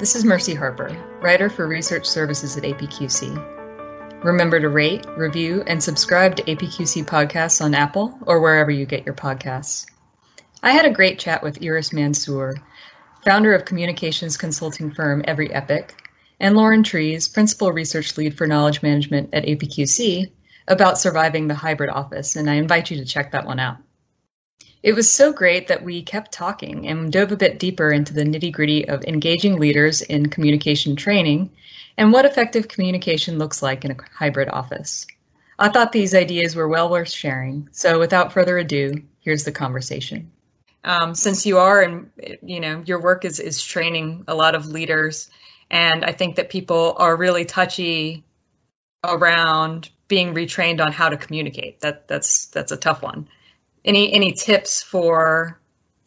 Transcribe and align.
This 0.00 0.16
is 0.16 0.24
Mercy 0.24 0.54
Harper, 0.54 0.96
writer 1.20 1.50
for 1.50 1.66
research 1.68 2.06
services 2.06 2.56
at 2.56 2.62
APQC. 2.62 4.24
Remember 4.24 4.58
to 4.58 4.70
rate, 4.70 5.04
review, 5.14 5.62
and 5.66 5.82
subscribe 5.82 6.36
to 6.36 6.42
APQC 6.42 7.04
podcasts 7.04 7.62
on 7.62 7.74
Apple 7.74 8.18
or 8.22 8.40
wherever 8.40 8.70
you 8.70 8.86
get 8.86 9.04
your 9.04 9.14
podcasts. 9.14 9.84
I 10.62 10.72
had 10.72 10.86
a 10.86 10.90
great 10.90 11.18
chat 11.18 11.42
with 11.42 11.62
Iris 11.62 11.92
Mansour, 11.92 12.54
founder 13.26 13.52
of 13.52 13.66
communications 13.66 14.38
consulting 14.38 14.90
firm 14.90 15.22
Every 15.26 15.52
Epic, 15.52 15.94
and 16.40 16.56
Lauren 16.56 16.82
Trees, 16.82 17.28
principal 17.28 17.70
research 17.70 18.16
lead 18.16 18.38
for 18.38 18.46
knowledge 18.46 18.80
management 18.80 19.34
at 19.34 19.44
APQC, 19.44 20.32
about 20.66 20.98
surviving 20.98 21.46
the 21.46 21.54
hybrid 21.54 21.90
office, 21.90 22.36
and 22.36 22.48
I 22.48 22.54
invite 22.54 22.90
you 22.90 22.96
to 22.96 23.04
check 23.04 23.32
that 23.32 23.44
one 23.44 23.60
out. 23.60 23.76
It 24.82 24.94
was 24.94 25.12
so 25.12 25.32
great 25.32 25.68
that 25.68 25.82
we 25.82 26.02
kept 26.02 26.32
talking 26.32 26.88
and 26.88 27.12
dove 27.12 27.32
a 27.32 27.36
bit 27.36 27.58
deeper 27.58 27.90
into 27.90 28.14
the 28.14 28.24
nitty 28.24 28.50
gritty 28.50 28.88
of 28.88 29.04
engaging 29.04 29.58
leaders 29.58 30.00
in 30.00 30.30
communication 30.30 30.96
training 30.96 31.50
and 31.98 32.12
what 32.12 32.24
effective 32.24 32.68
communication 32.68 33.38
looks 33.38 33.62
like 33.62 33.84
in 33.84 33.90
a 33.90 33.96
hybrid 34.14 34.48
office. 34.48 35.06
I 35.58 35.68
thought 35.68 35.92
these 35.92 36.14
ideas 36.14 36.56
were 36.56 36.66
well 36.66 36.88
worth 36.88 37.10
sharing, 37.10 37.68
so 37.72 37.98
without 37.98 38.32
further 38.32 38.56
ado, 38.56 39.02
here's 39.20 39.44
the 39.44 39.52
conversation. 39.52 40.32
Um, 40.82 41.14
since 41.14 41.44
you 41.44 41.58
are 41.58 41.82
and 41.82 42.10
you 42.42 42.60
know 42.60 42.82
your 42.86 43.02
work 43.02 43.26
is 43.26 43.38
is 43.38 43.62
training 43.62 44.24
a 44.28 44.34
lot 44.34 44.54
of 44.54 44.66
leaders, 44.66 45.28
and 45.70 46.06
I 46.06 46.12
think 46.12 46.36
that 46.36 46.48
people 46.48 46.94
are 46.96 47.14
really 47.14 47.44
touchy 47.44 48.24
around 49.04 49.90
being 50.08 50.32
retrained 50.32 50.82
on 50.82 50.92
how 50.92 51.10
to 51.10 51.18
communicate. 51.18 51.80
That 51.80 52.08
that's 52.08 52.46
that's 52.46 52.72
a 52.72 52.78
tough 52.78 53.02
one 53.02 53.28
any 53.84 54.12
any 54.12 54.32
tips 54.32 54.82
for 54.82 55.58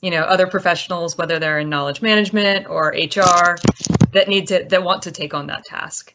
you 0.02 0.12
know 0.12 0.22
other 0.22 0.48
professionals 0.48 1.18
whether 1.18 1.40
they're 1.40 1.60
in 1.60 1.70
knowledge 1.70 2.02
management 2.02 2.68
or 2.68 2.90
hr 2.90 3.56
that 4.12 4.28
need 4.28 4.48
to 4.48 4.66
that 4.70 4.84
want 4.84 5.04
to 5.04 5.12
take 5.12 5.34
on 5.34 5.48
that 5.48 5.64
task? 5.66 6.14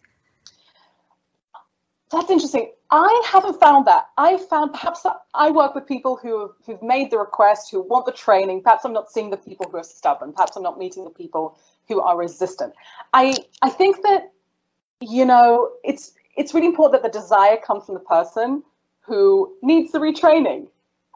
That's 2.10 2.30
interesting. 2.30 2.72
I 2.90 3.22
haven't 3.26 3.60
found 3.60 3.86
that. 3.86 4.06
I 4.16 4.38
found 4.38 4.72
perhaps 4.72 5.04
i 5.34 5.50
work 5.50 5.74
with 5.74 5.86
people 5.86 6.16
who 6.16 6.52
who've 6.64 6.82
made 6.82 7.10
the 7.10 7.18
request 7.18 7.70
who 7.70 7.82
want 7.82 8.06
the 8.06 8.12
training. 8.12 8.62
Perhaps 8.62 8.84
i'm 8.84 8.92
not 8.92 9.10
seeing 9.10 9.30
the 9.30 9.36
people 9.36 9.68
who 9.70 9.76
are 9.76 9.84
stubborn. 9.84 10.32
Perhaps 10.32 10.56
i'm 10.56 10.62
not 10.62 10.78
meeting 10.78 11.04
the 11.04 11.10
people 11.10 11.58
who 11.88 12.00
are 12.00 12.16
resistant. 12.16 12.72
I 13.12 13.36
i 13.62 13.68
think 13.68 14.02
that 14.02 14.32
you 15.00 15.24
know 15.24 15.72
it's 15.84 16.12
it's 16.36 16.54
really 16.54 16.66
important 16.66 17.02
that 17.02 17.12
the 17.12 17.18
desire 17.18 17.56
comes 17.56 17.84
from 17.84 17.94
the 17.94 18.00
person 18.00 18.62
who 19.00 19.56
needs 19.62 19.92
the 19.92 19.98
retraining 19.98 20.68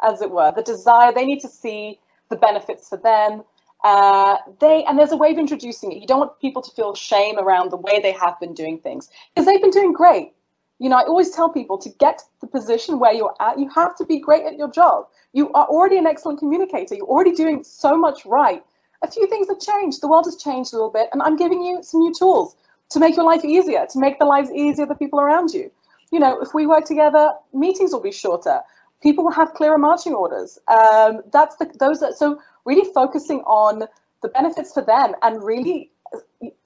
as 0.03 0.22
it 0.22 0.31
were. 0.31 0.53
The 0.55 0.62
desire, 0.62 1.12
they 1.12 1.25
need 1.25 1.41
to 1.41 1.48
see 1.48 2.00
the 2.31 2.36
benefits 2.36 2.89
for 2.89 2.97
them. 2.97 3.45
Uh, 3.84 4.36
they 4.61 4.84
and 4.84 4.98
there's 4.98 5.12
a 5.12 5.17
way 5.17 5.33
of 5.33 5.39
introducing 5.39 5.92
it. 5.92 5.98
You 5.98 6.06
don't 6.06 6.20
want 6.20 6.41
people 6.41 6.62
to 6.62 6.70
feel 6.70 6.95
shame 6.95 7.39
around 7.39 7.70
the 7.70 7.77
way 7.77 8.00
they 8.00 8.12
have 8.12 8.39
been 8.39 8.55
doing 8.55 8.78
things 8.78 9.11
because 9.34 9.47
they've 9.47 9.61
been 9.61 9.70
doing 9.70 9.92
great. 9.92 10.33
You 10.78 10.89
know, 10.89 10.97
I 10.97 11.03
always 11.05 11.30
tell 11.30 11.48
people 11.48 11.78
to 11.78 11.91
get 12.00 12.23
the 12.41 12.47
position 12.47 12.98
where 12.98 13.12
you're 13.12 13.34
at, 13.41 13.58
you 13.58 13.69
have 13.70 13.97
to 13.98 14.05
be 14.05 14.19
great 14.19 14.45
at 14.45 14.56
your 14.56 14.70
job. 14.70 15.06
You 15.33 15.53
are 15.53 15.67
already 15.67 15.97
an 15.97 16.06
excellent 16.06 16.39
communicator. 16.39 16.95
You're 16.95 17.06
already 17.06 17.33
doing 17.33 17.62
so 17.62 17.97
much 17.97 18.25
right. 18.27 18.62
A 19.03 19.11
few 19.11 19.27
things 19.28 19.48
have 19.48 19.61
changed. 19.61 20.00
The 20.00 20.08
world 20.08 20.27
has 20.27 20.36
changed 20.36 20.73
a 20.73 20.77
little 20.77 20.91
bit, 20.91 21.08
and 21.12 21.23
I'm 21.23 21.36
giving 21.36 21.62
you 21.62 21.83
some 21.83 22.00
new 22.00 22.12
tools 22.12 22.56
to 22.91 23.00
make 23.00 23.17
your 23.17 23.25
life 23.25 23.45
easier, 23.45 23.86
to 23.91 23.98
make 23.98 24.19
the 24.19 24.25
lives 24.25 24.50
easier 24.50 24.84
of 24.84 24.89
the 24.89 24.95
people 24.95 25.20
around 25.20 25.53
you. 25.53 25.70
You 26.11 26.19
know, 26.19 26.41
if 26.41 26.53
we 26.53 26.67
work 26.67 26.84
together, 26.84 27.33
meetings 27.53 27.92
will 27.92 28.00
be 28.00 28.12
shorter 28.12 28.61
people 29.03 29.25
will 29.25 29.33
have 29.33 29.55
clearer 29.55 29.78
marching 29.78 30.14
orders. 30.14 30.58
Um, 30.69 31.22
that's 31.33 31.56
the 31.56 31.70
those 31.78 32.03
are, 32.03 32.12
so 32.12 32.41
really 32.64 32.91
focusing 32.92 33.41
on 33.41 33.84
the 34.22 34.28
benefits 34.28 34.72
for 34.72 34.83
them 34.83 35.14
and 35.22 35.42
really 35.42 35.91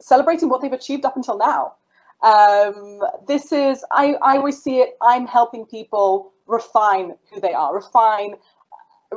celebrating 0.01 0.48
what 0.48 0.62
they've 0.62 0.73
achieved 0.73 1.05
up 1.05 1.17
until 1.17 1.39
now. 1.39 1.75
Um, 2.23 3.01
this 3.27 3.52
is 3.52 3.85
I, 3.92 4.14
I 4.23 4.36
always 4.36 4.63
see 4.63 4.79
it. 4.80 4.96
I'm 5.02 5.27
helping 5.27 5.67
people 5.67 6.33
refine 6.46 7.14
who 7.33 7.41
they 7.41 7.52
are, 7.52 7.75
refine, 7.75 8.35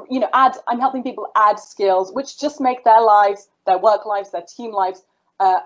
you 0.09 0.19
know, 0.19 0.29
add. 0.33 0.57
I'm 0.67 0.79
helping 0.79 1.03
people 1.03 1.27
add 1.35 1.59
skills 1.59 2.11
which 2.13 2.39
just 2.39 2.61
make 2.61 2.83
their 2.83 3.01
lives, 3.01 3.49
their 3.65 3.77
work 3.77 4.05
lives, 4.05 4.31
their 4.31 4.43
team 4.43 4.73
lives 4.73 5.03
uh, 5.39 5.59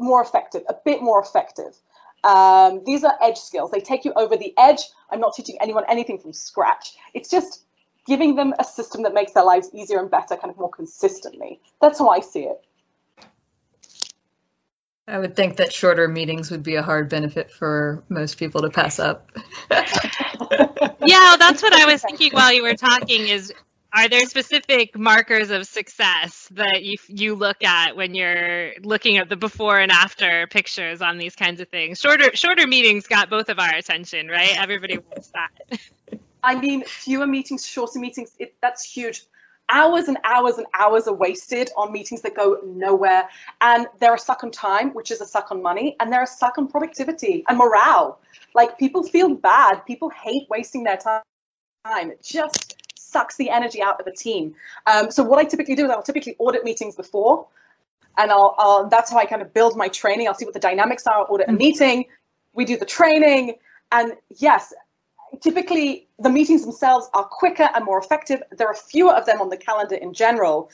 more 0.00 0.22
effective, 0.22 0.62
a 0.68 0.74
bit 0.84 1.02
more 1.02 1.20
effective. 1.20 1.76
Um, 2.26 2.82
these 2.84 3.04
are 3.04 3.14
edge 3.22 3.38
skills. 3.38 3.70
They 3.70 3.80
take 3.80 4.04
you 4.04 4.12
over 4.16 4.36
the 4.36 4.52
edge. 4.58 4.80
I'm 5.10 5.20
not 5.20 5.34
teaching 5.34 5.56
anyone 5.60 5.84
anything 5.88 6.18
from 6.18 6.32
scratch. 6.32 6.96
It's 7.14 7.30
just 7.30 7.64
giving 8.06 8.34
them 8.34 8.52
a 8.58 8.64
system 8.64 9.02
that 9.04 9.14
makes 9.14 9.32
their 9.32 9.44
lives 9.44 9.70
easier 9.72 10.00
and 10.00 10.10
better, 10.10 10.36
kind 10.36 10.50
of 10.50 10.56
more 10.58 10.70
consistently. 10.70 11.60
That's 11.80 11.98
how 11.98 12.08
I 12.08 12.20
see 12.20 12.42
it. 12.42 12.60
I 15.08 15.18
would 15.18 15.36
think 15.36 15.56
that 15.58 15.72
shorter 15.72 16.08
meetings 16.08 16.50
would 16.50 16.64
be 16.64 16.74
a 16.74 16.82
hard 16.82 17.08
benefit 17.08 17.52
for 17.52 18.02
most 18.08 18.38
people 18.38 18.62
to 18.62 18.70
pass 18.70 18.98
up. 18.98 19.30
yeah, 19.70 21.36
that's 21.38 21.62
what 21.62 21.72
I 21.72 21.86
was 21.86 22.02
thinking 22.02 22.32
while 22.32 22.52
you 22.52 22.64
were 22.64 22.74
talking 22.74 23.28
is 23.28 23.52
are 23.96 24.10
there 24.10 24.26
specific 24.26 24.96
markers 24.96 25.50
of 25.50 25.66
success 25.66 26.48
that 26.52 26.82
you 26.82 26.96
you 27.08 27.34
look 27.34 27.64
at 27.64 27.96
when 27.96 28.14
you're 28.14 28.72
looking 28.82 29.16
at 29.16 29.30
the 29.30 29.36
before 29.36 29.78
and 29.78 29.90
after 29.90 30.46
pictures 30.48 31.00
on 31.00 31.16
these 31.16 31.34
kinds 31.34 31.62
of 31.62 31.68
things? 31.68 31.98
Shorter 31.98 32.36
shorter 32.36 32.66
meetings 32.66 33.06
got 33.06 33.30
both 33.30 33.48
of 33.48 33.58
our 33.58 33.74
attention, 33.74 34.28
right? 34.28 34.54
Everybody 34.60 34.98
wants 34.98 35.32
that. 35.32 35.80
I 36.42 36.56
mean, 36.56 36.84
fewer 36.84 37.26
meetings, 37.26 37.66
shorter 37.66 37.98
meetings. 37.98 38.32
It, 38.38 38.54
that's 38.60 38.84
huge. 38.84 39.24
Hours 39.70 40.08
and 40.08 40.18
hours 40.24 40.58
and 40.58 40.66
hours 40.78 41.08
are 41.08 41.14
wasted 41.14 41.70
on 41.76 41.90
meetings 41.90 42.20
that 42.20 42.36
go 42.36 42.60
nowhere, 42.64 43.28
and 43.62 43.86
they're 43.98 44.14
a 44.14 44.18
suck 44.18 44.44
on 44.44 44.50
time, 44.50 44.92
which 44.92 45.10
is 45.10 45.22
a 45.22 45.26
suck 45.26 45.50
on 45.50 45.62
money, 45.62 45.96
and 45.98 46.12
they're 46.12 46.22
a 46.22 46.26
suck 46.26 46.58
on 46.58 46.68
productivity 46.68 47.44
and 47.48 47.56
morale. 47.56 48.20
Like 48.54 48.78
people 48.78 49.02
feel 49.02 49.34
bad. 49.34 49.86
People 49.86 50.10
hate 50.10 50.46
wasting 50.50 50.84
their 50.84 50.98
time. 50.98 51.22
It 52.10 52.22
just 52.22 52.65
sucks 53.06 53.36
the 53.36 53.50
energy 53.50 53.82
out 53.82 54.00
of 54.00 54.06
a 54.06 54.12
team. 54.12 54.54
Um, 54.86 55.10
so 55.10 55.22
what 55.22 55.38
I 55.38 55.44
typically 55.44 55.74
do 55.74 55.84
is 55.84 55.90
I'll 55.90 56.02
typically 56.02 56.36
audit 56.38 56.64
meetings 56.64 56.96
before, 56.96 57.46
and 58.18 58.30
I'll, 58.30 58.54
I'll, 58.58 58.88
that's 58.88 59.10
how 59.10 59.18
I 59.18 59.26
kind 59.26 59.42
of 59.42 59.52
build 59.54 59.76
my 59.76 59.88
training. 59.88 60.26
I'll 60.26 60.34
see 60.34 60.44
what 60.44 60.54
the 60.54 60.60
dynamics 60.60 61.06
are. 61.06 61.20
I'll 61.20 61.26
audit 61.30 61.48
a 61.48 61.50
mm-hmm. 61.50 61.58
meeting. 61.58 62.04
We 62.52 62.64
do 62.64 62.76
the 62.76 62.86
training, 62.86 63.56
and 63.92 64.14
yes, 64.36 64.72
typically 65.42 66.08
the 66.18 66.30
meetings 66.30 66.62
themselves 66.62 67.08
are 67.12 67.24
quicker 67.24 67.68
and 67.74 67.84
more 67.84 67.98
effective. 67.98 68.42
There 68.50 68.68
are 68.68 68.74
fewer 68.74 69.12
of 69.12 69.26
them 69.26 69.40
on 69.40 69.50
the 69.50 69.56
calendar 69.56 69.96
in 69.96 70.14
general, 70.14 70.70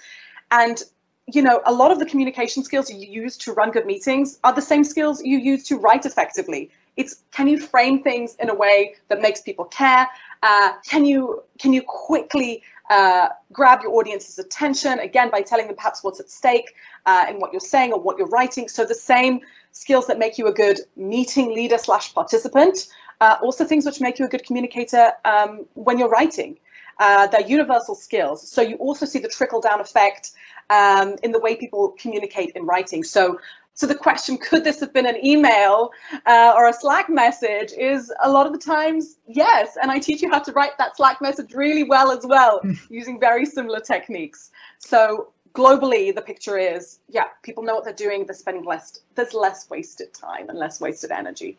and 0.51 0.83
you 1.27 1.43
know, 1.43 1.63
a 1.65 1.73
lot 1.73 1.91
of 1.93 1.99
the 1.99 2.07
communication 2.07 2.65
skills 2.65 2.91
you 2.91 2.99
use 2.99 3.37
to 3.39 3.53
run 3.53 3.71
good 3.71 3.87
meetings 3.87 4.39
are 4.43 4.53
the 4.53 4.63
same 4.63 4.85
skills 4.85 5.23
you 5.23 5.39
use 5.39 5.65
to 5.65 5.77
write 5.77 6.05
effectively. 6.05 6.71
It's 6.97 7.23
can 7.31 7.49
you 7.49 7.59
frame 7.59 8.03
things 8.03 8.37
in 8.39 8.51
a 8.51 8.55
way 8.55 8.97
that 9.09 9.21
makes 9.21 9.41
people 9.41 9.65
care? 9.65 10.09
Uh, 10.43 10.73
can 10.87 11.05
you 11.05 11.43
can 11.59 11.73
you 11.73 11.83
quickly 11.83 12.63
uh, 12.91 13.29
grab 13.53 13.81
your 13.83 13.93
audience's 13.95 14.39
attention 14.39 14.99
again 14.99 15.31
by 15.31 15.41
telling 15.41 15.67
them 15.67 15.77
perhaps 15.77 16.05
what's 16.05 16.21
at 16.21 16.29
stake 16.31 16.75
uh, 17.07 17.27
in 17.31 17.37
what 17.37 17.53
you're 17.53 17.61
saying 17.61 17.93
or 17.93 18.01
what 18.01 18.19
you're 18.19 18.29
writing? 18.29 18.69
So 18.69 18.85
the 18.85 18.95
same 18.95 19.41
skills 19.73 20.07
that 20.09 20.19
make 20.19 20.37
you 20.39 20.47
a 20.49 20.53
good 20.53 20.81
meeting 20.97 21.55
leader 21.55 21.79
slash 21.79 22.13
participant, 22.13 22.87
uh, 23.21 23.39
also 23.43 23.65
things 23.65 23.87
which 23.87 24.01
make 24.01 24.19
you 24.19 24.27
a 24.27 24.29
good 24.29 24.45
communicator 24.45 25.13
um, 25.25 25.67
when 25.75 25.99
you're 25.99 26.11
writing. 26.11 26.59
Uh, 26.99 27.27
they're 27.29 27.47
universal 27.47 27.95
skills. 27.95 28.49
So 28.49 28.61
you 28.61 28.77
also 28.77 29.07
see 29.07 29.19
the 29.19 29.29
trickle 29.29 29.61
down 29.61 29.81
effect 29.81 30.33
um, 30.69 31.17
in 31.23 31.33
the 31.33 31.41
way 31.41 31.57
people 31.57 31.95
communicate 31.99 32.51
in 32.55 32.65
writing. 32.65 33.03
So 33.03 33.41
so 33.75 33.87
the 33.87 33.95
question, 33.95 34.39
could 34.49 34.65
this 34.65 34.81
have 34.81 34.93
been 34.93 35.07
an 35.07 35.25
email 35.25 35.91
uh, 36.27 36.53
or 36.57 36.69
a 36.69 36.73
Slack 36.73 37.09
message, 37.09 37.73
is 37.73 38.13
a 38.23 38.31
lot 38.31 38.47
of 38.47 38.53
the 38.53 38.59
times 38.59 39.17
yes. 39.27 39.77
And 39.81 39.91
I 39.91 39.99
teach 39.99 40.23
you 40.23 40.31
how 40.31 40.41
to 40.41 40.53
write 40.53 40.77
that 40.79 40.97
Slack 40.97 41.21
message 41.21 41.55
really 41.55 41.85
well 41.85 42.11
as 42.11 42.27
well, 42.27 42.61
using 42.91 43.19
very 43.19 43.47
similar 43.47 43.81
techniques. 43.81 44.51
So 44.79 45.33
globally, 45.55 46.15
the 46.15 46.23
picture 46.23 46.59
is, 46.59 46.99
yeah, 47.09 47.27
people 47.43 47.63
know 47.63 47.75
what 47.75 47.85
they're 47.85 47.93
doing. 47.93 48.27
They're 48.27 48.35
spending 48.35 48.65
less. 48.65 49.01
There's 49.15 49.35
less 49.35 49.69
wasted 49.71 50.13
time 50.13 50.49
and 50.49 50.59
less 50.59 50.81
wasted 50.81 51.11
energy. 51.11 51.57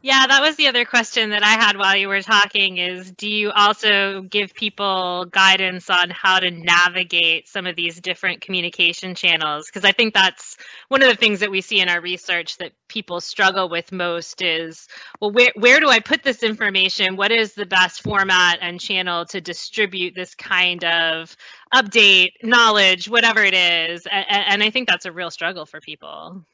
Yeah, 0.00 0.28
that 0.28 0.42
was 0.42 0.54
the 0.54 0.68
other 0.68 0.84
question 0.84 1.30
that 1.30 1.42
I 1.42 1.54
had 1.54 1.76
while 1.76 1.96
you 1.96 2.06
were 2.06 2.22
talking 2.22 2.78
is 2.78 3.10
do 3.10 3.28
you 3.28 3.50
also 3.50 4.22
give 4.22 4.54
people 4.54 5.24
guidance 5.24 5.90
on 5.90 6.10
how 6.10 6.38
to 6.38 6.52
navigate 6.52 7.48
some 7.48 7.66
of 7.66 7.74
these 7.74 8.00
different 8.00 8.40
communication 8.40 9.16
channels? 9.16 9.66
Because 9.66 9.84
I 9.84 9.90
think 9.90 10.14
that's 10.14 10.56
one 10.86 11.02
of 11.02 11.08
the 11.08 11.16
things 11.16 11.40
that 11.40 11.50
we 11.50 11.62
see 11.62 11.80
in 11.80 11.88
our 11.88 12.00
research 12.00 12.58
that 12.58 12.72
people 12.86 13.20
struggle 13.20 13.68
with 13.68 13.90
most 13.90 14.40
is 14.40 14.86
well 15.20 15.32
where 15.32 15.50
where 15.56 15.80
do 15.80 15.88
I 15.88 15.98
put 15.98 16.22
this 16.22 16.44
information? 16.44 17.16
What 17.16 17.32
is 17.32 17.54
the 17.54 17.66
best 17.66 18.02
format 18.02 18.58
and 18.60 18.78
channel 18.80 19.24
to 19.26 19.40
distribute 19.40 20.14
this 20.14 20.36
kind 20.36 20.84
of 20.84 21.36
update, 21.74 22.34
knowledge, 22.44 23.08
whatever 23.08 23.42
it 23.42 23.54
is? 23.54 24.06
And, 24.06 24.26
and 24.28 24.62
I 24.62 24.70
think 24.70 24.88
that's 24.88 25.06
a 25.06 25.12
real 25.12 25.32
struggle 25.32 25.66
for 25.66 25.80
people 25.80 26.44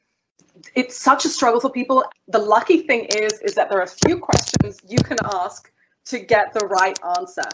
it's 0.75 0.97
such 0.97 1.25
a 1.25 1.29
struggle 1.29 1.61
for 1.61 1.71
people. 1.71 2.05
The 2.29 2.39
lucky 2.39 2.83
thing 2.83 3.07
is, 3.07 3.41
is 3.41 3.55
that 3.55 3.69
there 3.69 3.79
are 3.79 3.85
a 3.85 3.97
few 4.07 4.19
questions 4.19 4.81
you 4.89 4.99
can 4.99 5.19
ask 5.25 5.71
to 6.07 6.19
get 6.19 6.53
the 6.53 6.67
right 6.67 6.99
answer. 7.19 7.49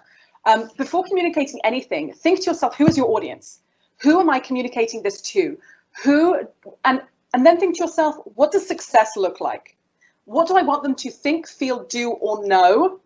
Um, 0.45 0.71
before 0.77 1.05
communicating 1.05 1.61
anything, 1.65 2.13
think 2.13 2.41
to 2.41 2.47
yourself, 2.51 2.77
who 2.77 2.87
is 2.87 2.97
your 2.97 3.11
audience? 3.11 3.61
Who 4.03 4.21
am 4.21 4.31
I 4.31 4.39
communicating 4.39 5.03
this 5.03 5.21
to? 5.33 5.59
Who, 6.05 6.41
and 6.85 7.03
And 7.33 7.47
then 7.47 7.59
think 7.61 7.77
to 7.77 7.85
yourself, 7.85 8.17
what 8.35 8.51
does 8.51 8.67
success 8.67 9.11
look 9.17 9.41
like? 9.41 9.77
What 10.25 10.49
do 10.49 10.57
I 10.57 10.63
want 10.63 10.83
them 10.83 10.95
to 10.97 11.11
think, 11.11 11.47
feel, 11.47 11.85
do, 11.85 12.11
or 12.11 12.45
know 12.47 13.01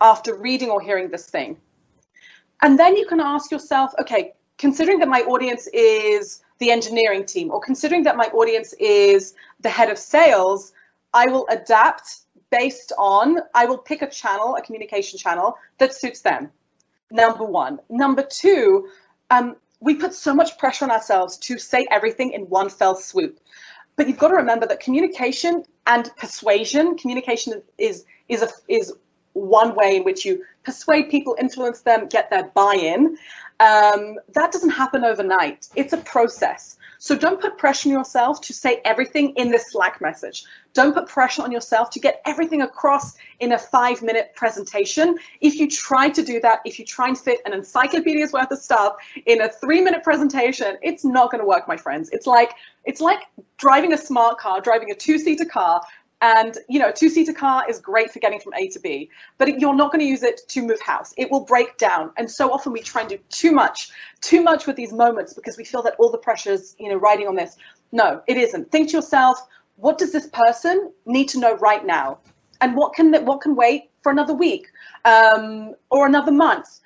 after 0.00 0.34
reading 0.36 0.70
or 0.70 0.80
hearing 0.80 1.10
this 1.10 1.26
thing? 1.26 1.56
And 2.62 2.78
then 2.78 2.96
you 2.96 3.06
can 3.06 3.20
ask 3.20 3.50
yourself, 3.50 3.92
okay, 3.98 4.32
considering 4.58 5.00
that 5.00 5.08
my 5.08 5.22
audience 5.22 5.66
is 5.72 6.43
the 6.58 6.70
engineering 6.70 7.26
team, 7.26 7.50
or 7.50 7.60
considering 7.60 8.04
that 8.04 8.16
my 8.16 8.26
audience 8.26 8.72
is 8.74 9.34
the 9.60 9.68
head 9.68 9.90
of 9.90 9.98
sales, 9.98 10.72
I 11.12 11.26
will 11.26 11.46
adapt 11.50 12.20
based 12.50 12.92
on, 12.98 13.38
I 13.54 13.66
will 13.66 13.78
pick 13.78 14.02
a 14.02 14.08
channel, 14.08 14.56
a 14.56 14.62
communication 14.62 15.18
channel 15.18 15.56
that 15.78 15.94
suits 15.94 16.20
them. 16.20 16.50
Number 17.10 17.44
one. 17.44 17.80
Number 17.88 18.22
two, 18.22 18.88
um, 19.30 19.56
we 19.80 19.94
put 19.94 20.14
so 20.14 20.34
much 20.34 20.56
pressure 20.58 20.84
on 20.84 20.90
ourselves 20.90 21.36
to 21.38 21.58
say 21.58 21.86
everything 21.90 22.32
in 22.32 22.42
one 22.42 22.68
fell 22.68 22.94
swoop. 22.94 23.38
But 23.96 24.08
you've 24.08 24.18
got 24.18 24.28
to 24.28 24.34
remember 24.34 24.66
that 24.66 24.80
communication 24.80 25.64
and 25.86 26.10
persuasion, 26.16 26.96
communication 26.96 27.62
is 27.78 28.04
is 28.28 28.42
a, 28.42 28.48
is 28.68 28.92
one 29.34 29.74
way 29.74 29.96
in 29.96 30.04
which 30.04 30.24
you 30.24 30.42
persuade 30.64 31.10
people, 31.10 31.36
influence 31.38 31.80
them, 31.82 32.08
get 32.08 32.30
their 32.30 32.44
buy-in. 32.54 33.18
Um, 33.60 34.18
that 34.32 34.50
doesn't 34.50 34.70
happen 34.70 35.04
overnight. 35.04 35.68
It's 35.76 35.92
a 35.92 35.98
process. 35.98 36.76
So 36.98 37.14
don't 37.14 37.38
put 37.38 37.58
pressure 37.58 37.90
on 37.90 37.92
yourself 37.92 38.40
to 38.42 38.54
say 38.54 38.80
everything 38.82 39.34
in 39.36 39.50
this 39.50 39.72
Slack 39.72 40.00
message. 40.00 40.44
Don't 40.72 40.94
put 40.94 41.06
pressure 41.06 41.42
on 41.42 41.52
yourself 41.52 41.90
to 41.90 42.00
get 42.00 42.22
everything 42.24 42.62
across 42.62 43.14
in 43.40 43.52
a 43.52 43.58
five 43.58 44.00
minute 44.02 44.32
presentation. 44.34 45.18
If 45.42 45.56
you 45.56 45.68
try 45.68 46.08
to 46.08 46.22
do 46.22 46.40
that, 46.40 46.60
if 46.64 46.78
you 46.78 46.86
try 46.86 47.08
and 47.08 47.18
fit 47.18 47.40
an 47.44 47.52
encyclopedia's 47.52 48.32
worth 48.32 48.50
of 48.50 48.58
stuff 48.58 48.96
in 49.26 49.42
a 49.42 49.50
three 49.50 49.82
minute 49.82 50.02
presentation, 50.02 50.78
it's 50.80 51.04
not 51.04 51.30
going 51.30 51.42
to 51.42 51.46
work, 51.46 51.68
my 51.68 51.76
friends. 51.76 52.08
It's 52.10 52.26
like, 52.26 52.52
it's 52.84 53.02
like 53.02 53.20
driving 53.58 53.92
a 53.92 53.98
smart 53.98 54.38
car, 54.38 54.62
driving 54.62 54.90
a 54.90 54.94
two 54.94 55.18
seater 55.18 55.44
car 55.44 55.82
and 56.24 56.56
you 56.70 56.78
know, 56.78 56.88
a 56.88 56.92
two-seater 56.92 57.34
car 57.34 57.68
is 57.68 57.78
great 57.78 58.10
for 58.10 58.18
getting 58.18 58.40
from 58.40 58.54
A 58.54 58.68
to 58.68 58.80
B, 58.80 59.10
but 59.36 59.60
you're 59.60 59.74
not 59.74 59.92
going 59.92 60.00
to 60.00 60.06
use 60.06 60.22
it 60.22 60.40
to 60.48 60.62
move 60.62 60.80
house. 60.80 61.12
It 61.18 61.30
will 61.30 61.44
break 61.44 61.76
down. 61.76 62.12
And 62.16 62.30
so 62.30 62.50
often 62.50 62.72
we 62.72 62.80
try 62.80 63.02
and 63.02 63.10
do 63.10 63.18
too 63.28 63.52
much, 63.52 63.90
too 64.22 64.42
much 64.42 64.66
with 64.66 64.74
these 64.74 64.90
moments 64.90 65.34
because 65.34 65.58
we 65.58 65.64
feel 65.64 65.82
that 65.82 65.96
all 65.98 66.10
the 66.10 66.16
pressure's, 66.16 66.74
you 66.78 66.88
know, 66.88 66.96
riding 66.96 67.28
on 67.28 67.36
this. 67.36 67.56
No, 67.92 68.22
it 68.26 68.38
isn't. 68.38 68.72
Think 68.72 68.88
to 68.88 68.96
yourself, 68.96 69.38
what 69.76 69.98
does 69.98 70.12
this 70.12 70.26
person 70.28 70.92
need 71.04 71.28
to 71.28 71.40
know 71.40 71.56
right 71.56 71.84
now? 71.84 72.20
And 72.62 72.74
what 72.74 72.94
can 72.94 73.12
what 73.26 73.42
can 73.42 73.54
wait 73.54 73.90
for 74.02 74.10
another 74.10 74.32
week 74.32 74.68
um, 75.04 75.74
or 75.90 76.06
another 76.06 76.32
month? 76.32 76.80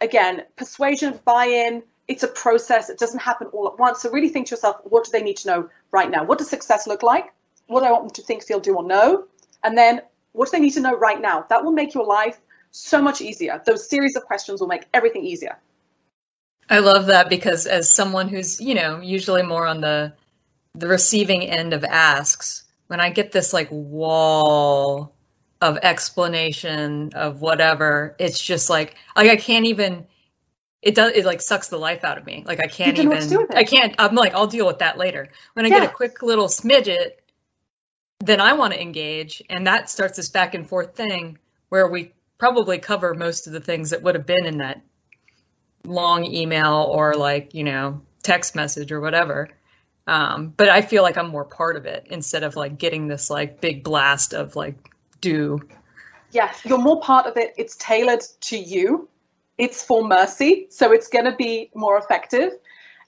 Again, 0.00 0.44
persuasion, 0.56 1.20
buy-in, 1.26 1.82
it's 2.08 2.22
a 2.22 2.28
process. 2.28 2.88
It 2.88 2.98
doesn't 2.98 3.20
happen 3.20 3.48
all 3.48 3.68
at 3.68 3.78
once. 3.78 4.00
So 4.00 4.10
really 4.10 4.30
think 4.30 4.46
to 4.46 4.52
yourself, 4.52 4.76
what 4.84 5.04
do 5.04 5.10
they 5.10 5.22
need 5.22 5.36
to 5.38 5.48
know 5.48 5.68
right 5.90 6.10
now? 6.10 6.24
What 6.24 6.38
does 6.38 6.48
success 6.48 6.86
look 6.86 7.02
like? 7.02 7.26
What 7.70 7.84
I 7.84 7.92
want 7.92 8.04
them 8.04 8.10
to 8.10 8.22
think, 8.22 8.42
feel, 8.42 8.60
do, 8.60 8.76
or 8.76 8.82
know? 8.82 9.26
And 9.62 9.78
then 9.78 10.02
what 10.32 10.46
do 10.46 10.52
they 10.52 10.60
need 10.60 10.72
to 10.72 10.80
know 10.80 10.96
right 10.96 11.20
now? 11.20 11.46
That 11.48 11.64
will 11.64 11.72
make 11.72 11.94
your 11.94 12.04
life 12.04 12.40
so 12.72 13.00
much 13.00 13.20
easier. 13.20 13.62
Those 13.64 13.88
series 13.88 14.16
of 14.16 14.24
questions 14.24 14.60
will 14.60 14.68
make 14.68 14.86
everything 14.92 15.24
easier. 15.24 15.56
I 16.68 16.80
love 16.80 17.06
that 17.06 17.28
because 17.28 17.66
as 17.66 17.92
someone 17.92 18.28
who's, 18.28 18.60
you 18.60 18.74
know, 18.74 19.00
usually 19.00 19.42
more 19.42 19.66
on 19.66 19.80
the 19.80 20.12
the 20.74 20.86
receiving 20.86 21.42
end 21.42 21.72
of 21.72 21.82
asks, 21.82 22.62
when 22.86 23.00
I 23.00 23.10
get 23.10 23.32
this 23.32 23.52
like 23.52 23.68
wall 23.70 25.14
of 25.60 25.78
explanation 25.82 27.10
of 27.14 27.40
whatever, 27.40 28.14
it's 28.18 28.40
just 28.40 28.70
like 28.70 28.94
like 29.16 29.30
I 29.30 29.36
can't 29.36 29.66
even 29.66 30.06
it 30.80 30.94
does 30.94 31.12
it 31.12 31.24
like 31.24 31.42
sucks 31.42 31.68
the 31.68 31.76
life 31.76 32.04
out 32.04 32.18
of 32.18 32.26
me. 32.26 32.44
Like 32.46 32.60
I 32.60 32.68
can't 32.68 32.98
even 32.98 33.48
I 33.50 33.64
can't 33.64 33.94
I'm 33.98 34.14
like 34.14 34.34
I'll 34.34 34.46
deal 34.46 34.66
with 34.66 34.78
that 34.78 34.96
later. 34.96 35.28
When 35.54 35.66
I 35.66 35.68
yeah. 35.68 35.80
get 35.80 35.90
a 35.90 35.94
quick 35.94 36.22
little 36.22 36.46
smidget 36.46 37.19
then 38.20 38.40
I 38.40 38.52
want 38.52 38.72
to 38.74 38.80
engage. 38.80 39.42
And 39.50 39.66
that 39.66 39.90
starts 39.90 40.16
this 40.16 40.28
back 40.28 40.54
and 40.54 40.66
forth 40.66 40.94
thing 40.94 41.38
where 41.68 41.88
we 41.88 42.12
probably 42.38 42.78
cover 42.78 43.14
most 43.14 43.46
of 43.46 43.52
the 43.52 43.60
things 43.60 43.90
that 43.90 44.02
would 44.02 44.14
have 44.14 44.26
been 44.26 44.46
in 44.46 44.58
that 44.58 44.82
long 45.84 46.24
email 46.24 46.88
or 46.90 47.14
like, 47.14 47.54
you 47.54 47.64
know, 47.64 48.02
text 48.22 48.54
message 48.54 48.92
or 48.92 49.00
whatever. 49.00 49.48
Um, 50.06 50.52
but 50.56 50.68
I 50.68 50.82
feel 50.82 51.02
like 51.02 51.16
I'm 51.16 51.28
more 51.28 51.44
part 51.44 51.76
of 51.76 51.86
it 51.86 52.06
instead 52.10 52.42
of 52.42 52.56
like 52.56 52.78
getting 52.78 53.06
this 53.06 53.30
like 53.30 53.60
big 53.60 53.84
blast 53.84 54.34
of 54.34 54.56
like 54.56 54.74
do. 55.20 55.60
Yes, 56.32 56.60
you're 56.64 56.78
more 56.78 57.00
part 57.00 57.26
of 57.26 57.36
it. 57.36 57.54
It's 57.56 57.76
tailored 57.76 58.22
to 58.42 58.56
you. 58.56 59.08
It's 59.58 59.82
for 59.82 60.06
mercy, 60.06 60.68
so 60.70 60.92
it's 60.92 61.08
going 61.08 61.26
to 61.26 61.36
be 61.36 61.70
more 61.74 61.98
effective. 61.98 62.52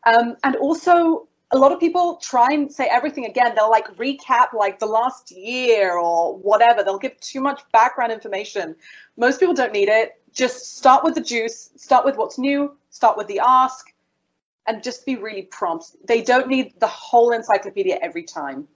Um, 0.04 0.36
and 0.44 0.56
also, 0.56 1.28
a 1.52 1.58
lot 1.58 1.70
of 1.70 1.78
people 1.78 2.16
try 2.16 2.52
and 2.52 2.72
say 2.72 2.88
everything 2.90 3.26
again. 3.26 3.54
They'll 3.54 3.70
like 3.70 3.86
recap 3.96 4.54
like 4.54 4.78
the 4.78 4.86
last 4.86 5.30
year 5.30 5.96
or 5.96 6.36
whatever. 6.38 6.82
They'll 6.82 6.98
give 6.98 7.18
too 7.20 7.40
much 7.40 7.60
background 7.72 8.10
information. 8.10 8.74
Most 9.18 9.38
people 9.38 9.54
don't 9.54 9.72
need 9.72 9.88
it. 9.88 10.20
Just 10.32 10.78
start 10.78 11.04
with 11.04 11.14
the 11.14 11.20
juice, 11.20 11.70
start 11.76 12.06
with 12.06 12.16
what's 12.16 12.38
new, 12.38 12.74
start 12.88 13.18
with 13.18 13.26
the 13.26 13.40
ask, 13.44 13.92
and 14.66 14.82
just 14.82 15.04
be 15.04 15.16
really 15.16 15.42
prompt. 15.42 15.94
They 16.06 16.22
don't 16.22 16.48
need 16.48 16.72
the 16.80 16.86
whole 16.86 17.32
encyclopedia 17.32 17.98
every 18.00 18.22
time. 18.22 18.66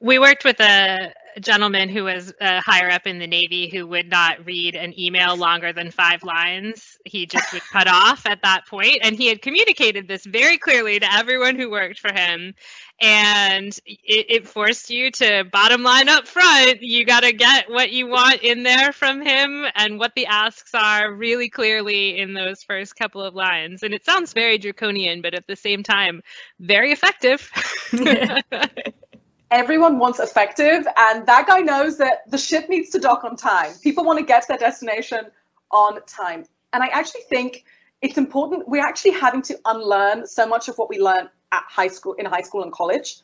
We 0.00 0.18
worked 0.18 0.44
with 0.44 0.60
a 0.60 1.14
gentleman 1.40 1.88
who 1.88 2.04
was 2.04 2.32
uh, 2.40 2.60
higher 2.64 2.90
up 2.90 3.06
in 3.06 3.18
the 3.18 3.26
Navy 3.26 3.68
who 3.68 3.86
would 3.86 4.08
not 4.08 4.44
read 4.44 4.74
an 4.74 4.98
email 4.98 5.36
longer 5.36 5.72
than 5.72 5.90
five 5.90 6.22
lines. 6.22 6.98
He 7.04 7.26
just 7.26 7.52
would 7.52 7.62
cut 7.62 7.88
off 7.88 8.26
at 8.26 8.42
that 8.42 8.66
point, 8.66 8.98
and 9.02 9.16
he 9.16 9.28
had 9.28 9.42
communicated 9.42 10.08
this 10.08 10.24
very 10.24 10.58
clearly 10.58 10.98
to 11.00 11.12
everyone 11.12 11.56
who 11.56 11.70
worked 11.70 11.98
for 11.98 12.12
him. 12.12 12.54
And 13.00 13.76
it, 13.84 14.26
it 14.28 14.48
forced 14.48 14.90
you 14.90 15.10
to 15.12 15.44
bottom 15.50 15.82
line 15.82 16.08
up 16.08 16.28
front. 16.28 16.82
You 16.82 17.04
got 17.04 17.20
to 17.24 17.32
get 17.32 17.68
what 17.68 17.90
you 17.90 18.06
want 18.06 18.42
in 18.42 18.62
there 18.62 18.92
from 18.92 19.20
him 19.20 19.64
and 19.74 19.98
what 19.98 20.12
the 20.14 20.26
asks 20.26 20.72
are 20.74 21.12
really 21.12 21.48
clearly 21.48 22.18
in 22.18 22.34
those 22.34 22.62
first 22.62 22.94
couple 22.94 23.22
of 23.22 23.34
lines. 23.34 23.82
And 23.82 23.92
it 23.92 24.04
sounds 24.04 24.32
very 24.32 24.58
draconian, 24.58 25.20
but 25.20 25.34
at 25.34 25.46
the 25.48 25.56
same 25.56 25.82
time, 25.82 26.22
very 26.60 26.92
effective. 26.92 27.50
everyone 29.52 29.98
wants 29.98 30.18
effective, 30.18 30.86
and 30.96 31.26
that 31.26 31.46
guy 31.46 31.60
knows 31.60 31.98
that 31.98 32.28
the 32.28 32.38
ship 32.38 32.68
needs 32.68 32.90
to 32.90 32.98
dock 32.98 33.22
on 33.22 33.36
time. 33.36 33.70
People 33.82 34.02
want 34.04 34.18
to 34.18 34.24
get 34.24 34.42
to 34.42 34.48
their 34.48 34.58
destination 34.58 35.26
on 35.70 36.02
time. 36.06 36.46
And 36.72 36.82
I 36.82 36.86
actually 36.86 37.20
think 37.28 37.64
it's 38.00 38.16
important. 38.16 38.66
We're 38.66 38.84
actually 38.84 39.12
having 39.12 39.42
to 39.42 39.58
unlearn 39.66 40.26
so 40.26 40.46
much 40.46 40.68
of 40.68 40.76
what 40.76 40.88
we 40.88 40.98
learned 40.98 41.28
at 41.52 41.64
high 41.68 41.88
school, 41.88 42.14
in 42.14 42.24
high 42.24 42.40
school 42.40 42.62
and 42.62 42.72
college. 42.72 43.18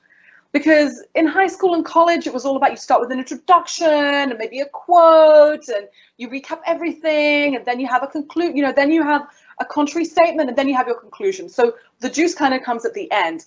Because 0.53 1.05
in 1.15 1.27
high 1.27 1.47
school 1.47 1.75
and 1.75 1.85
college, 1.85 2.27
it 2.27 2.33
was 2.33 2.47
all 2.47 2.57
about 2.57 2.71
you 2.71 2.77
start 2.77 3.01
with 3.03 3.11
an 3.11 3.19
introduction 3.19 3.87
and 3.87 4.39
maybe 4.39 4.61
a 4.61 4.67
quote, 4.67 5.69
and 5.69 5.89
you 6.19 6.29
recap 6.29 6.61
everything, 6.67 7.57
and 7.57 7.65
then 7.65 7.81
you 7.81 7.87
have 7.87 8.03
a 8.03 8.07
conclude. 8.07 8.57
You 8.57 8.63
know, 8.63 8.73
then 8.73 8.91
you 8.91 9.03
have 9.03 9.27
a 9.61 9.65
contrary 9.65 10.05
statement, 10.05 10.49
and 10.49 10.57
then 10.57 10.69
you 10.69 10.75
have 10.75 10.87
your 10.87 11.01
conclusion. 11.01 11.49
So 11.49 11.75
the 12.01 12.09
juice 12.09 12.35
kind 12.35 12.55
of 12.55 12.63
comes 12.63 12.85
at 12.85 12.95
the 12.95 13.11
end 13.11 13.45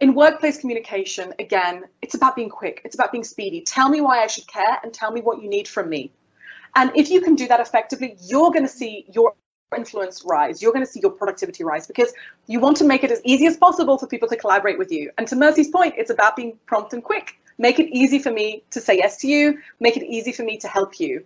in 0.00 0.14
workplace 0.14 0.58
communication, 0.58 1.32
again, 1.38 1.84
it's 2.02 2.14
about 2.14 2.36
being 2.36 2.50
quick, 2.50 2.82
it's 2.84 2.94
about 2.94 3.12
being 3.12 3.24
speedy. 3.24 3.60
Tell 3.62 3.88
me 3.88 4.00
why 4.00 4.22
I 4.22 4.26
should 4.26 4.46
care 4.46 4.78
and 4.82 4.92
tell 4.92 5.10
me 5.10 5.20
what 5.20 5.42
you 5.42 5.48
need 5.48 5.68
from 5.68 5.88
me. 5.88 6.12
And 6.74 6.90
if 6.96 7.10
you 7.10 7.20
can 7.20 7.36
do 7.36 7.46
that 7.48 7.60
effectively, 7.60 8.16
you're 8.20 8.50
going 8.50 8.64
to 8.64 8.72
see 8.72 9.06
your 9.12 9.34
influence 9.76 10.24
rise. 10.24 10.62
You're 10.62 10.72
going 10.72 10.84
to 10.84 10.90
see 10.90 11.00
your 11.00 11.10
productivity 11.10 11.64
rise 11.64 11.86
because 11.86 12.12
you 12.46 12.60
want 12.60 12.76
to 12.78 12.84
make 12.84 13.04
it 13.04 13.10
as 13.10 13.20
easy 13.24 13.46
as 13.46 13.56
possible 13.56 13.98
for 13.98 14.06
people 14.06 14.28
to 14.28 14.36
collaborate 14.36 14.78
with 14.78 14.90
you. 14.90 15.10
And 15.18 15.26
to 15.28 15.36
Mercy's 15.36 15.70
point, 15.70 15.94
it's 15.96 16.10
about 16.10 16.36
being 16.36 16.58
prompt 16.66 16.92
and 16.92 17.02
quick. 17.02 17.38
Make 17.58 17.78
it 17.78 17.88
easy 17.90 18.18
for 18.18 18.32
me 18.32 18.64
to 18.70 18.80
say 18.80 18.96
yes 18.96 19.18
to 19.18 19.28
you, 19.28 19.58
make 19.78 19.96
it 19.96 20.04
easy 20.04 20.32
for 20.32 20.42
me 20.42 20.58
to 20.58 20.68
help 20.68 20.98
you. 20.98 21.24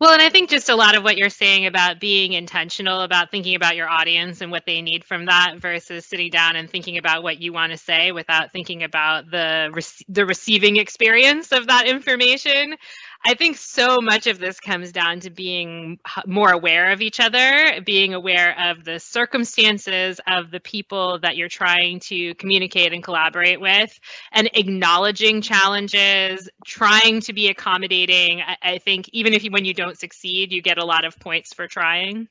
Well, 0.00 0.12
and 0.12 0.22
I 0.22 0.28
think 0.28 0.48
just 0.50 0.68
a 0.68 0.76
lot 0.76 0.96
of 0.96 1.02
what 1.02 1.16
you're 1.16 1.28
saying 1.28 1.66
about 1.66 1.98
being 1.98 2.32
intentional 2.32 3.00
about 3.00 3.32
thinking 3.32 3.56
about 3.56 3.74
your 3.74 3.88
audience 3.88 4.40
and 4.40 4.52
what 4.52 4.64
they 4.64 4.80
need 4.80 5.04
from 5.04 5.26
that 5.26 5.56
versus 5.58 6.06
sitting 6.06 6.30
down 6.30 6.54
and 6.54 6.70
thinking 6.70 6.98
about 6.98 7.24
what 7.24 7.40
you 7.40 7.52
want 7.52 7.72
to 7.72 7.78
say 7.78 8.12
without 8.12 8.52
thinking 8.52 8.84
about 8.84 9.28
the 9.28 9.70
the 10.08 10.24
receiving 10.24 10.76
experience 10.76 11.50
of 11.50 11.66
that 11.66 11.88
information. 11.88 12.76
I 13.24 13.34
think 13.34 13.56
so 13.56 13.98
much 14.00 14.26
of 14.26 14.38
this 14.38 14.60
comes 14.60 14.92
down 14.92 15.20
to 15.20 15.30
being 15.30 15.98
more 16.24 16.50
aware 16.50 16.92
of 16.92 17.02
each 17.02 17.20
other, 17.20 17.80
being 17.84 18.14
aware 18.14 18.54
of 18.70 18.84
the 18.84 19.00
circumstances 19.00 20.20
of 20.26 20.50
the 20.50 20.60
people 20.60 21.18
that 21.20 21.36
you're 21.36 21.48
trying 21.48 22.00
to 22.00 22.34
communicate 22.36 22.92
and 22.92 23.02
collaborate 23.02 23.60
with, 23.60 23.98
and 24.32 24.48
acknowledging 24.54 25.42
challenges, 25.42 26.48
trying 26.64 27.20
to 27.22 27.32
be 27.32 27.48
accommodating. 27.48 28.40
I, 28.62 28.78
think 28.78 29.10
even 29.12 29.34
if 29.34 29.42
you, 29.42 29.50
when 29.50 29.64
you 29.64 29.74
don't 29.74 29.98
succeed, 29.98 30.52
you 30.52 30.62
get 30.62 30.78
a 30.78 30.86
lot 30.86 31.04
of 31.04 31.18
points 31.18 31.52
for 31.52 31.66
trying. 31.66 32.28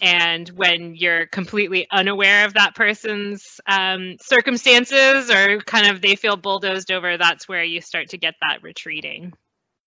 And 0.00 0.48
when 0.50 0.94
you're 0.94 1.26
completely 1.26 1.86
unaware 1.90 2.46
of 2.46 2.54
that 2.54 2.74
person's 2.74 3.60
um, 3.66 4.16
circumstances 4.20 5.30
or 5.30 5.58
kind 5.60 5.88
of 5.88 6.00
they 6.00 6.14
feel 6.14 6.36
bulldozed 6.36 6.92
over, 6.92 7.18
that's 7.18 7.48
where 7.48 7.64
you 7.64 7.80
start 7.80 8.10
to 8.10 8.16
get 8.16 8.34
that 8.40 8.62
retreating. 8.62 9.34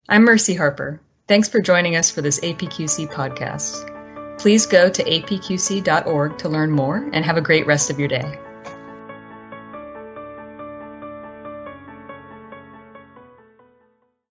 I'm 0.10 0.26
Mercy 0.26 0.54
Harper. 0.54 1.00
Thanks 1.30 1.48
for 1.48 1.62
joining 1.62 1.96
us 1.96 2.12
for 2.12 2.22
this 2.22 2.42
APQC 2.42 3.10
podcast. 3.10 3.90
Please 4.38 4.66
go 4.66 4.90
to 4.90 5.02
apqc.org 5.02 6.38
to 6.40 6.50
learn 6.50 6.72
more 6.72 7.10
and 7.14 7.24
have 7.24 7.38
a 7.38 7.42
great 7.42 7.66
rest 7.66 7.90
of 7.90 7.98
your 7.98 8.10
day. 8.10 8.38